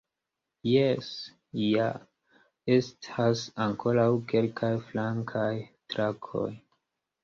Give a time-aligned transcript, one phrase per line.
[0.69, 1.09] Jes
[1.65, 1.89] ja,
[2.79, 5.49] estas ankoraŭ kelkaj flankaj
[5.97, 6.53] trakoj.